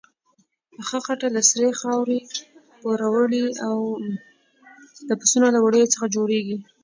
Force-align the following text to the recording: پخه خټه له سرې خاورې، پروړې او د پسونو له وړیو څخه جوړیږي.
پخه 0.75 0.97
خټه 1.05 1.27
له 1.35 1.41
سرې 1.49 1.69
خاورې، 1.79 2.19
پروړې 2.81 3.45
او 3.67 3.77
د 5.07 5.09
پسونو 5.19 5.47
له 5.55 5.59
وړیو 5.65 5.91
څخه 5.93 6.05
جوړیږي. 6.15 6.57